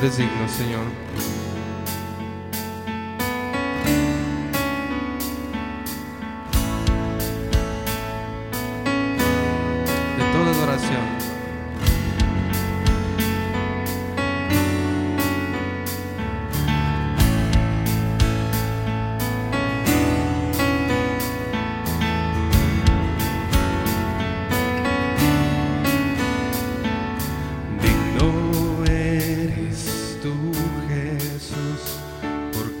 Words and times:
desígnio, 0.00 0.48
Senhor. 0.48 0.84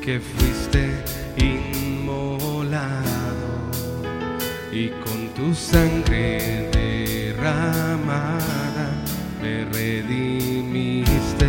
que 0.04 0.18
fuiste 0.18 0.90
inmolado 1.36 2.90
y 4.72 4.88
con 4.88 5.28
tu 5.28 5.54
sangre 5.54 6.68
derramada 6.72 8.40
me 9.40 9.64
redimiste. 9.66 11.46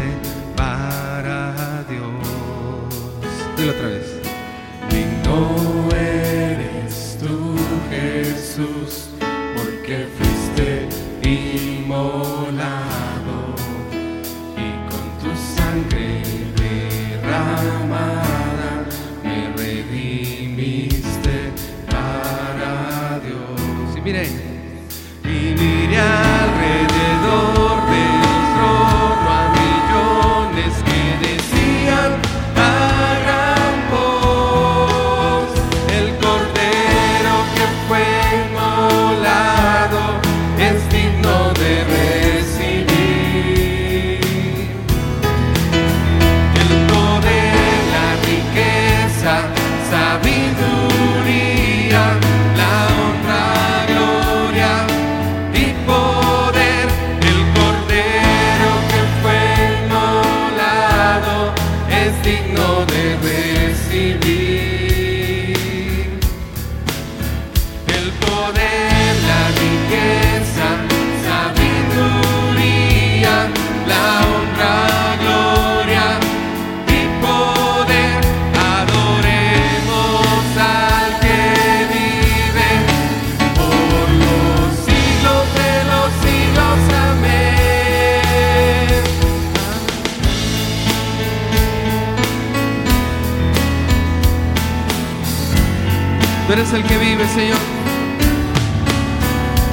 Tú 96.53 96.59
eres 96.59 96.73
el 96.73 96.83
que 96.83 96.97
vive, 96.99 97.27
Señor, 97.29 97.57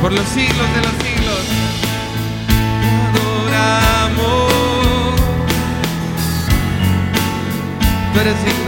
por 0.01 0.13
los 0.13 0.27
siglos 0.29 0.67
de 0.75 0.81
los 0.81 0.93
siglos. 1.05 1.41
Te 2.49 3.21
adoramos. 3.21 4.51
Tú 8.15 8.21
eres 8.21 8.37
el 8.47 8.60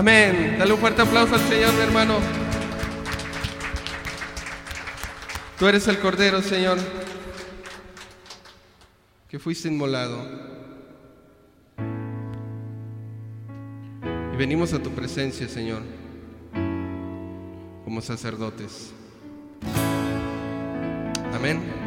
Amén. 0.00 0.56
Dale 0.58 0.72
un 0.72 0.80
fuerte 0.80 1.02
aplauso 1.02 1.34
al 1.34 1.42
Señor, 1.42 1.74
mi 1.74 1.80
hermano. 1.80 2.14
Tú 5.58 5.66
eres 5.66 5.86
el 5.88 5.98
Cordero, 5.98 6.40
Señor, 6.40 6.78
que 9.28 9.38
fuiste 9.38 9.68
inmolado. 9.68 10.26
Y 14.32 14.36
venimos 14.38 14.72
a 14.72 14.82
tu 14.82 14.88
presencia, 14.88 15.46
Señor, 15.50 15.82
como 17.84 18.00
sacerdotes. 18.00 18.94
Amén. 21.34 21.79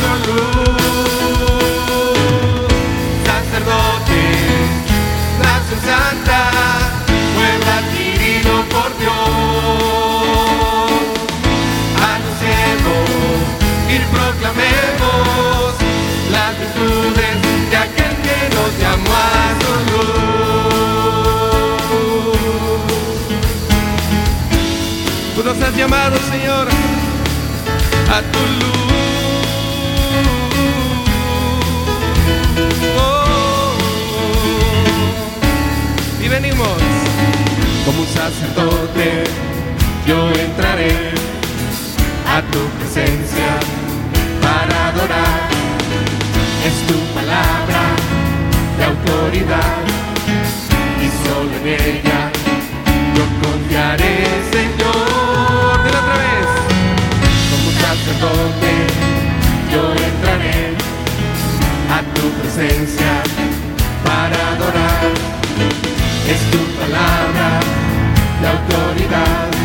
Llamó 0.00 0.14
a 0.14 0.24
su 0.24 0.32
luz 0.32 0.80
sacerdote, 3.24 4.22
nación 5.42 5.80
santa, 5.84 6.40
pueblo 7.34 7.70
adquirido 7.80 8.52
por 8.68 8.88
Dios. 8.98 9.16
Anunciemos 12.12 13.08
y 13.88 13.96
proclamemos 14.14 15.68
las 16.30 16.50
virtudes 16.58 17.34
de 17.70 17.76
aquel 17.76 18.14
que 18.24 18.38
nos 18.54 18.70
llamó 18.80 19.12
a 19.14 19.48
su 19.60 19.72
luz. 19.90 20.10
Tú 25.34 25.40
nos 25.44 25.58
has 25.62 25.74
llamado, 25.76 26.16
Señor, 26.30 26.66
a 28.08 28.22
tu 28.32 28.40
luz. 28.60 28.89
Como 36.42 38.00
un 38.00 38.06
sacerdote, 38.06 39.24
yo 40.06 40.30
entraré 40.30 41.12
a 42.26 42.40
tu 42.50 42.60
presencia 42.78 43.60
para 44.40 44.88
adorar. 44.88 45.50
Es 46.64 46.76
tu 46.86 46.98
palabra 47.14 47.82
de 48.78 48.84
autoridad 48.84 49.82
y 51.04 51.08
solo 51.28 51.52
en 51.60 51.66
ella 51.68 52.30
yo 53.14 53.24
confiaré, 53.42 54.24
Señor. 54.50 55.08
Dile 55.84 55.98
otra 55.98 56.16
vez 56.24 56.48
como 57.50 57.68
un 57.68 57.76
sacerdote, 57.84 58.72
yo 59.70 59.82
entraré 59.92 60.74
a 61.90 62.00
tu 62.14 62.30
presencia. 62.40 63.49
Es 66.30 66.40
tu 66.52 66.58
palabra 66.78 67.58
de 68.40 68.46
autoridad 68.46 69.59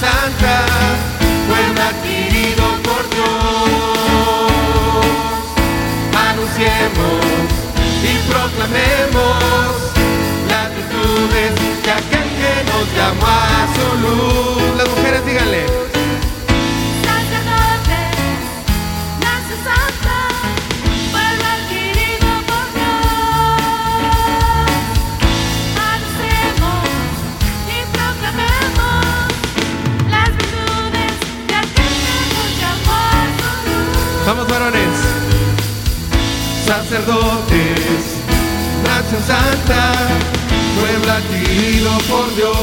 santa, 0.00 0.64
pueblo 1.46 1.80
adquirido 1.82 2.64
por 2.82 3.02
Dios. 3.10 3.28
Anunciemos 6.30 7.20
y 8.02 8.12
proclamemos 8.30 9.70
las 10.48 10.68
virtudes 10.74 11.50
de 11.84 11.90
aquel 11.90 12.28
que 12.40 12.52
nos 12.70 12.86
llamó 12.96 13.26
a 13.26 13.68
su 13.74 13.86
luz. 14.02 14.76
Las 14.78 14.88
mujeres 14.88 15.26
díganle. 15.26 15.79
Sacerdotes, 37.00 38.04
nación 38.84 39.22
santa, 39.26 39.82
pueblo 40.78 41.12
adquirido 41.12 41.90
por 42.08 42.34
Dios. 42.34 42.56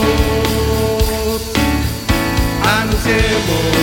Anunciemos 2.80 3.74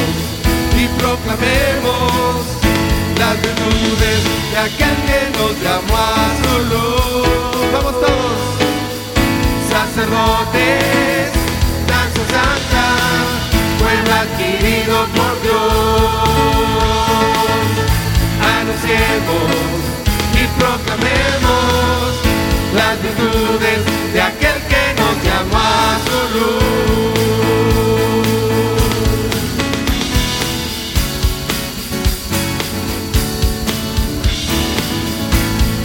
y 0.78 0.86
proclamemos 0.98 2.46
las 3.18 3.34
virtudes 3.42 4.20
de 4.52 4.58
aquel 4.58 4.96
que 5.06 5.20
nos 5.38 5.52
llamó 5.62 5.96
a 5.96 5.98
su 6.42 6.54
luz. 6.70 7.72
Vamos 7.72 7.94
todos, 8.00 8.38
sacerdotes, 9.70 11.32
nación 11.88 12.26
santa, 12.30 12.84
pueblo 13.78 14.12
adquirido 14.14 14.96
por 15.14 15.32
Dios 15.42 16.24
anunciemos 18.64 19.93
proclamemos 20.58 22.14
las 22.74 23.02
virtudes 23.02 23.80
de 24.12 24.20
aquel 24.20 24.62
que 24.70 24.94
nos 25.00 25.14
llamó 25.24 25.58
a 25.58 25.98
su 26.06 26.18
luz. 26.34 26.64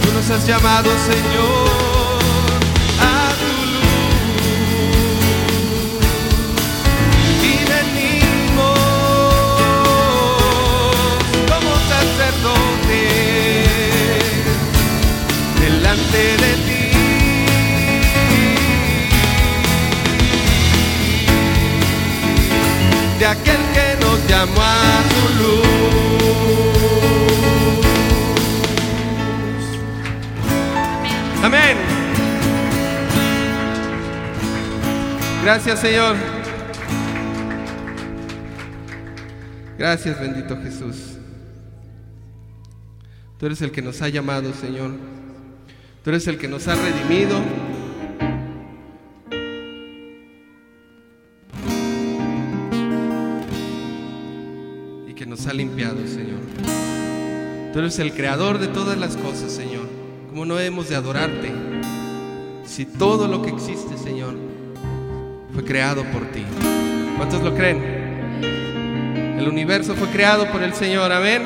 Tú 0.02 0.08
nos 0.12 0.30
has 0.30 0.46
llamado, 0.46 0.90
Señor. 1.06 1.89
llamo 24.40 24.60
a 24.62 25.02
tu 25.10 25.42
luz. 25.42 25.64
Amén. 31.42 31.76
Gracias 35.42 35.80
Señor. 35.80 36.16
Gracias 39.78 40.20
bendito 40.20 40.56
Jesús. 40.62 41.18
Tú 43.38 43.46
eres 43.46 43.62
el 43.62 43.70
que 43.70 43.82
nos 43.82 44.02
ha 44.02 44.08
llamado 44.08 44.52
Señor. 44.54 44.92
Tú 46.04 46.10
eres 46.10 46.26
el 46.28 46.38
que 46.38 46.48
nos 46.48 46.66
ha 46.68 46.74
redimido. 46.74 47.40
ha 55.50 55.54
limpiado, 55.54 55.96
Señor. 56.06 56.40
Tú 57.72 57.78
eres 57.80 57.98
el 57.98 58.12
creador 58.12 58.58
de 58.58 58.68
todas 58.68 58.96
las 58.96 59.16
cosas, 59.16 59.52
Señor. 59.52 59.88
¿Cómo 60.28 60.46
no 60.46 60.58
hemos 60.60 60.88
de 60.88 60.96
adorarte? 60.96 61.52
Si 62.64 62.86
todo 62.86 63.26
lo 63.26 63.42
que 63.42 63.50
existe, 63.50 63.98
Señor, 63.98 64.36
fue 65.52 65.64
creado 65.64 66.04
por 66.04 66.22
ti. 66.30 66.44
¿Cuántos 67.16 67.42
lo 67.42 67.54
creen? 67.54 67.82
El 69.38 69.48
universo 69.48 69.94
fue 69.94 70.08
creado 70.08 70.50
por 70.52 70.62
el 70.62 70.72
Señor, 70.74 71.10
amén. 71.10 71.42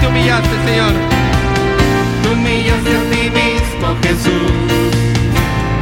te 0.00 0.06
humillaste, 0.06 0.56
Señor. 0.64 0.92
Te 2.22 2.28
humillaste 2.30 2.96
a 2.96 3.02
ti 3.10 3.30
mismo, 3.30 3.96
Jesús, 4.02 4.52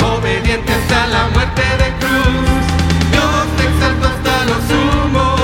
obediente 0.03 0.73
hasta 0.73 1.07
la 1.07 1.29
muerte 1.29 1.63
de 1.63 1.89
cruz. 2.01 2.63
Dios 3.11 3.47
te 3.57 3.65
exalto 3.65 4.07
hasta 4.07 4.45
lo 4.45 4.55
sumo. 4.69 5.44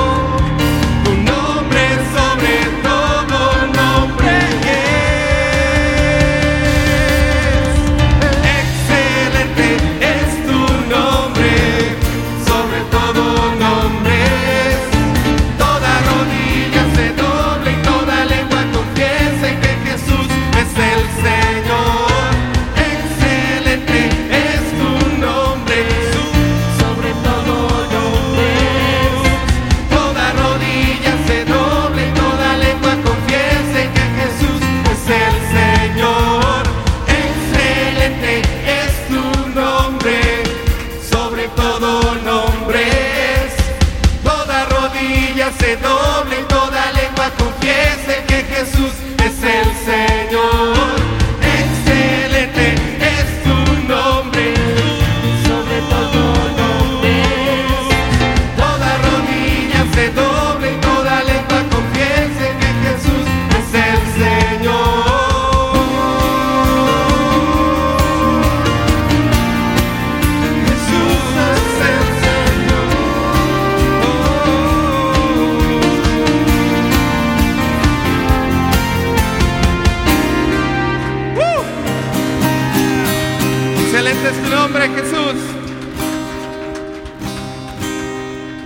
Excelente 84.01 84.29
es 84.31 84.43
tu 84.43 84.49
nombre, 84.49 84.89
Jesús. 84.89 85.35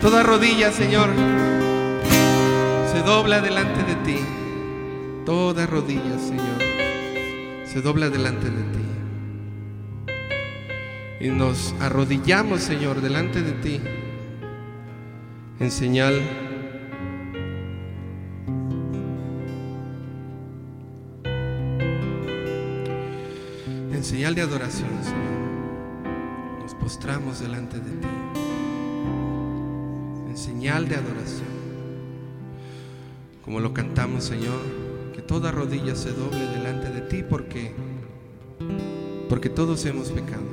Toda 0.01 0.23
rodilla, 0.23 0.71
Señor, 0.71 1.11
se 2.93 3.01
dobla 3.01 3.41
delante 3.41 3.83
de 3.83 3.97
ti. 4.05 4.21
Toda 5.27 5.67
rodilla, 5.67 6.21
Señor, 6.21 6.61
se 7.67 7.83
dobla 7.83 8.11
delante 8.11 8.49
de 8.49 8.63
ti. 8.63 8.85
Y 11.27 11.31
nos 11.31 11.75
arrodillamos, 11.81 12.61
Señor, 12.61 13.01
delante 13.01 13.43
de 13.43 13.53
ti 13.55 13.81
en 15.59 15.73
señal 15.73 16.23
señal 24.25 24.37
de 24.37 24.41
adoración, 24.41 24.89
Señor. 25.03 26.63
Nos 26.63 26.75
postramos 26.77 27.41
delante 27.41 27.77
de 27.77 27.91
ti 27.91 28.09
en 30.31 30.35
señal 30.39 30.89
de 30.89 30.95
adoración. 30.95 31.55
Como 33.45 33.61
lo 33.61 33.75
cantamos, 33.75 34.25
Señor, 34.25 34.63
que 35.15 35.21
toda 35.21 35.53
rodilla 35.53 35.95
se 35.95 36.11
doble 36.13 36.39
delante 36.39 36.89
de 36.89 37.03
ti 37.03 37.23
porque 37.23 37.75
porque 39.29 39.51
todos 39.51 39.85
hemos 39.85 40.11
pecado. 40.11 40.49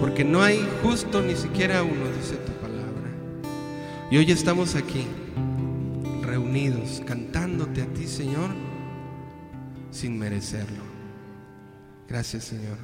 Porque 0.00 0.24
no 0.24 0.42
hay 0.42 0.66
justo 0.82 1.20
ni 1.20 1.36
siquiera 1.36 1.82
uno, 1.82 2.06
dice 2.16 2.36
tu 2.36 2.52
palabra. 2.52 3.10
Y 4.10 4.16
hoy 4.16 4.32
estamos 4.32 4.76
aquí, 4.76 5.06
reunidos, 6.22 7.02
cantándote 7.04 7.82
a 7.82 7.86
ti, 7.86 8.06
Señor, 8.06 8.69
sin 9.90 10.18
merecerlo. 10.18 10.82
Gracias, 12.08 12.44
Señor. 12.44 12.78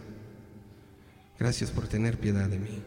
Gracias 1.38 1.70
por 1.70 1.88
tener 1.88 2.18
piedad 2.18 2.48
de 2.48 2.58
mí. 2.58 2.82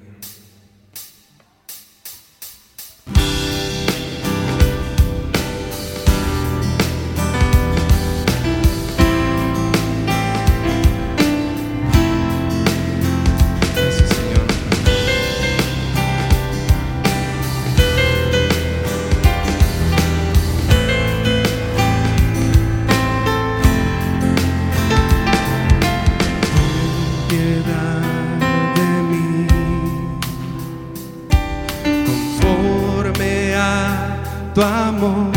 Tu 34.54 34.62
amor, 34.62 35.32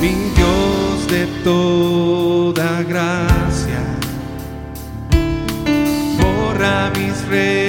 mi 0.00 0.14
Dios 0.36 1.06
de 1.08 1.26
toda 1.44 2.82
gracia, 2.82 3.82
borra 6.18 6.90
mis 6.96 7.16
rebeliones. 7.28 7.67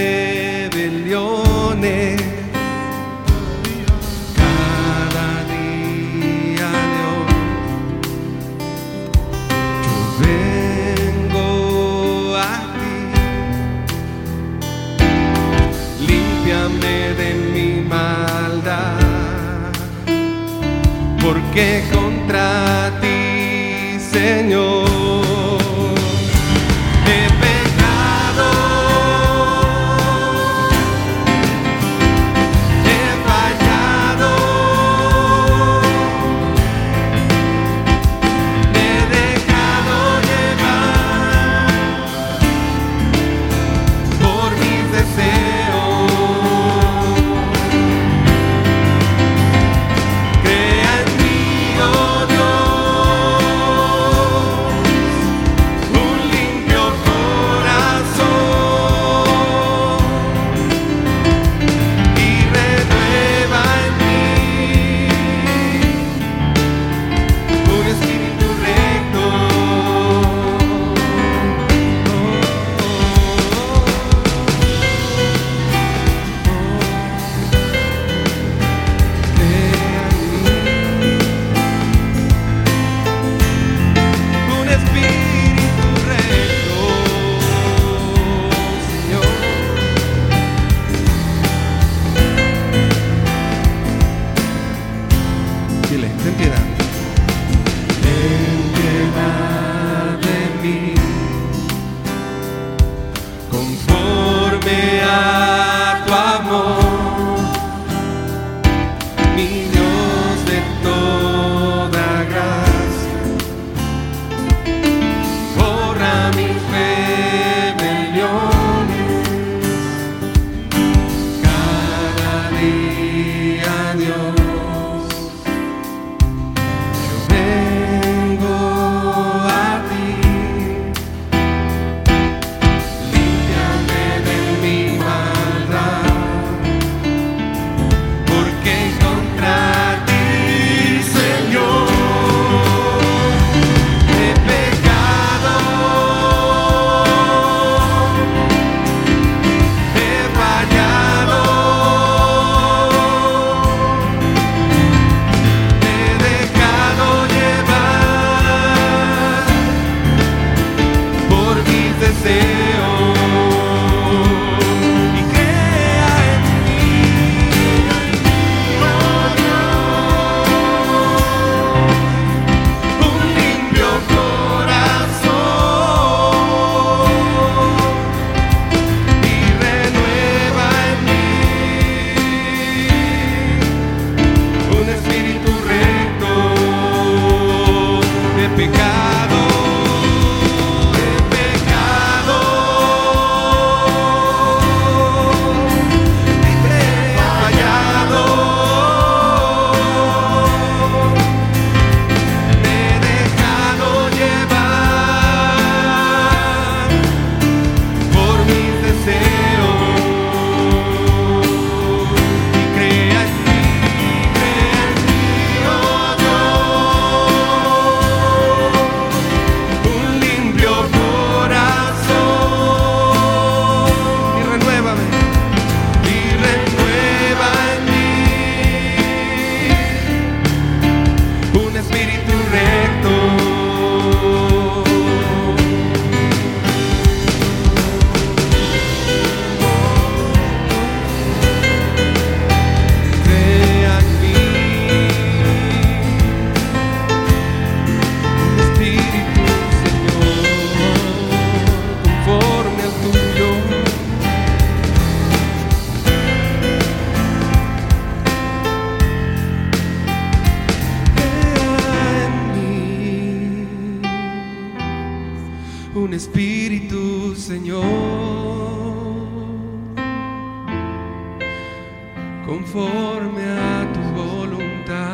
Conforme 273.30 273.44
a 273.52 273.88
tu 273.94 274.02
voluntad. 274.16 275.10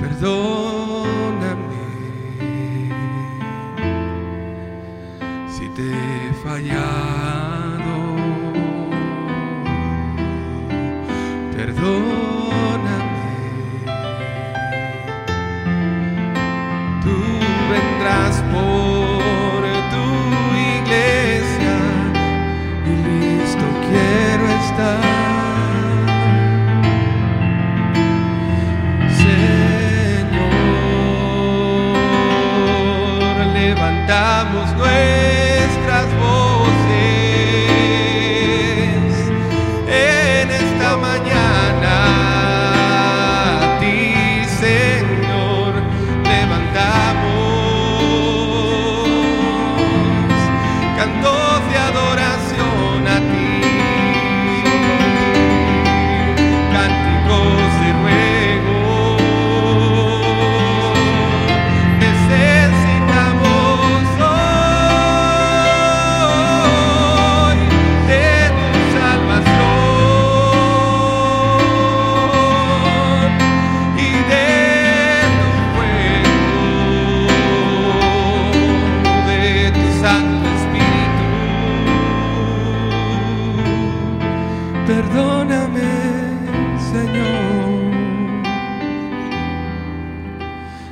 Perdóname 0.00 0.77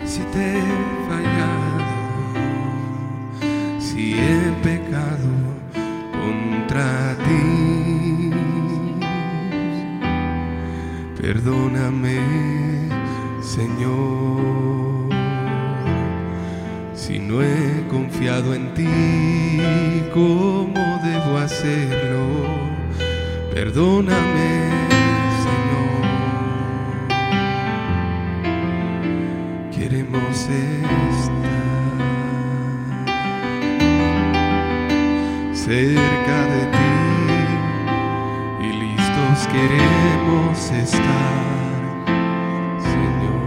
si 0.07 0.21
te 0.33 0.59
he 0.59 0.63
fallado, 1.09 1.85
si 3.79 4.15
he 4.15 4.53
pecado 4.63 5.31
contra 6.13 7.17
ti. 7.25 8.31
Perdóname, 11.21 12.21
Señor, 13.43 15.09
si 16.95 17.19
no 17.19 17.43
he 17.43 17.85
confiado 17.89 18.55
en 18.55 18.73
ti 18.75 18.87
como 20.15 21.01
debo 21.03 21.39
hacerlo. 21.39 22.25
Perdóname, 23.53 24.66
cerca 35.67 36.39
de 36.47 36.63
ti 36.77 36.95
y 38.67 38.73
listos 38.83 39.49
queremos 39.49 40.71
estar, 40.71 41.43
Señor. 42.79 43.47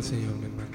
Al 0.00 0.06
Señor, 0.06 0.34
mi 0.36 0.46
hermano. 0.46 0.70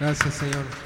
Gracias, 0.00 0.34
Señor. 0.34 0.85